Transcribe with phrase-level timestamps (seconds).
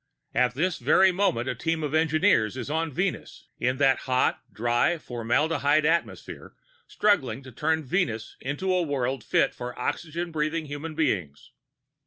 [0.33, 4.97] At this very moment a team of engineers is on Venus, in that hot, dry,
[4.97, 6.55] formaldehyde atmosphere,
[6.87, 11.51] struggling to turn Venus into a world fit for oxygen breathing human beings.